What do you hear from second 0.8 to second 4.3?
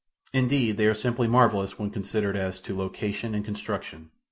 are simply marvelous when considered as to location and construction.